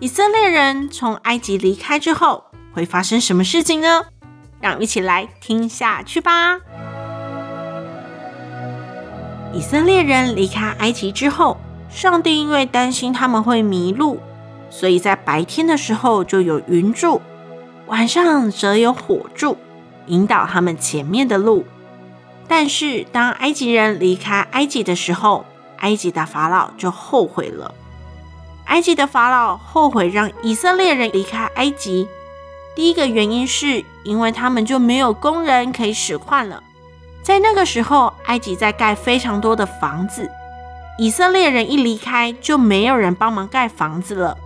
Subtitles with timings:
[0.00, 4.04] 以色列人从埃及离开之后，会发生什么事情呢？
[4.60, 6.60] 让我们一起来听下去吧。
[9.52, 11.56] 以色列人离开埃及之后，
[11.90, 14.20] 上帝因为担心他们会迷路，
[14.70, 17.20] 所以在白天的时候就有云柱，
[17.86, 19.56] 晚上则有火柱，
[20.06, 21.64] 引导他们前面的路。
[22.46, 25.44] 但是当埃及人离开埃及的时候，
[25.78, 27.74] 埃及的法老就后悔了。
[28.68, 32.06] 埃及的法老后悔让以色列人离开埃及，
[32.76, 36.62] 第一个原因是因为他们就没有工人可以使唤了。
[37.22, 40.30] 在那个时候，埃及在盖非常多的房子，
[40.98, 44.36] 以色列人一离开就没有人帮忙盖房子了。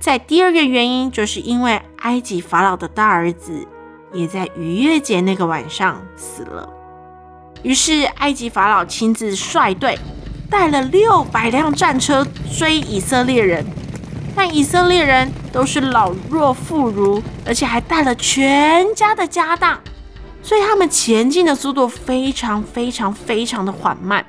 [0.00, 3.66] 在第二个原因，就是因为埃及法老的大儿子
[4.12, 6.68] 也在逾越节那个晚上死了，
[7.62, 9.98] 于是埃及法老亲自率队。
[10.54, 12.24] 带了六百辆战车
[12.56, 13.66] 追以色列人，
[14.36, 19.80] 但以色列人都是老弱妇孺，而且还带了全家的家当，
[20.44, 24.24] 所以他们前进的速度非常非常非常的缓慢，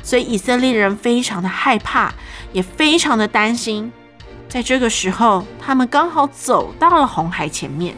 [0.00, 2.14] 所以以色列人非常的害怕，
[2.52, 3.90] 也非常的担心。
[4.48, 7.96] 在这个时候，他们刚好走到了红海前面，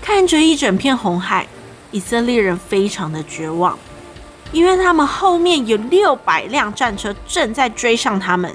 [0.00, 1.46] 看着一整片红海，
[1.90, 3.78] 以色列人非常的绝望。
[4.54, 8.54] 因为他们后面有六百辆战车正在追上他们，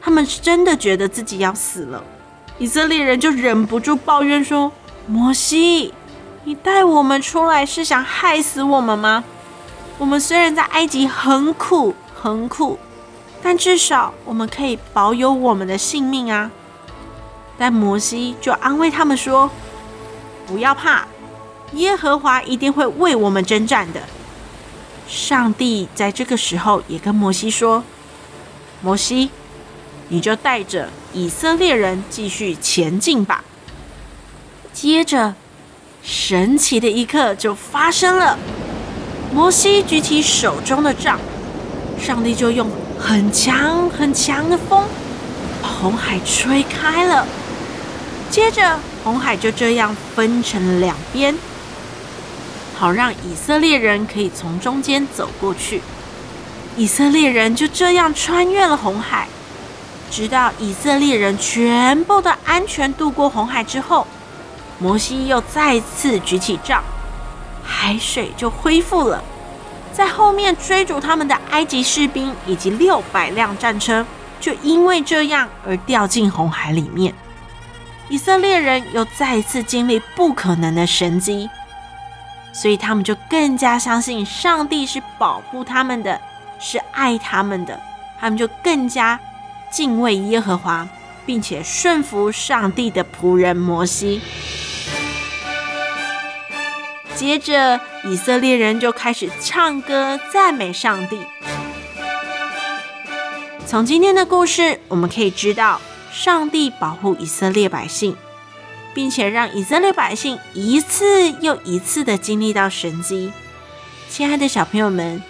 [0.00, 2.02] 他们真的觉得自己要死了。
[2.56, 4.72] 以色列人就忍不住抱怨说
[5.06, 5.92] ：“摩西，
[6.44, 9.22] 你带我们出来是想害死我们吗？
[9.98, 12.78] 我们虽然在埃及很苦很苦，
[13.42, 16.50] 但至少我们可以保有我们的性命啊。”
[17.58, 19.50] 但摩西就安慰他们说
[20.48, 21.06] ：“不要怕，
[21.72, 24.00] 耶和华一定会为我们征战的。”
[25.08, 27.84] 上帝在这个时候也跟摩西说
[28.82, 29.30] ：“摩西，
[30.08, 33.44] 你就带着以色列人继续前进吧。”
[34.74, 35.34] 接着，
[36.02, 38.38] 神奇的一刻就发生了。
[39.32, 41.18] 摩西举起手中的杖，
[42.00, 42.68] 上帝就用
[42.98, 44.84] 很强很强的风
[45.62, 47.26] 把红海吹开了。
[48.28, 51.34] 接着，红海就这样分成两边。
[52.78, 55.80] 好让以色列人可以从中间走过去，
[56.76, 59.26] 以色列人就这样穿越了红海，
[60.10, 64.06] 直到以色列人全部的安全渡过红海之后，
[64.78, 66.84] 摩西又再次举起杖，
[67.64, 69.24] 海水就恢复了。
[69.94, 74.04] 在后面追逐他们的埃及士兵以及六百辆战车，
[74.38, 77.14] 就因为这样而掉进红海里面。
[78.10, 81.48] 以色列人又再次经历不可能的神迹。
[82.56, 86.18] 所以他们就更加相信上帝是保护他们的，
[86.58, 87.78] 是爱他们的。
[88.18, 89.20] 他们就更加
[89.70, 90.88] 敬畏耶和华，
[91.26, 94.22] 并且顺服上帝的仆人摩西。
[97.14, 101.20] 接着，以色列人就开始唱歌赞美上帝。
[103.66, 105.78] 从今天的故事，我们可以知道，
[106.10, 108.16] 上帝保护以色列百姓。
[108.96, 113.30] 并且让以色列百姓一次又一次的经历到神迹。
[114.08, 115.22] 亲爱的小朋友们，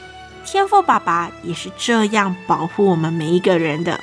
[0.44, 4.00] 天赋爸爸也是这样保护我们每一个人的，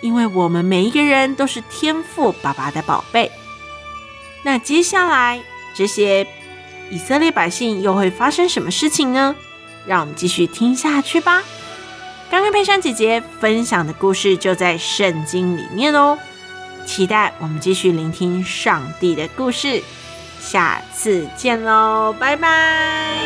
[0.00, 3.30] 因为我们每一个人都是天赋爸爸的宝贝。
[4.42, 5.40] 那接下来
[5.72, 6.26] 这些
[6.90, 9.36] 以色列百姓又会发生什么事情呢？
[9.86, 11.44] 让我们继续听下去吧。
[12.28, 16.18] 刚刚佩珊姐姐分享的故事就在圣经里面哦。
[16.86, 19.82] 期待我们继续聆听上帝的故事，
[20.40, 23.25] 下次见喽，拜拜。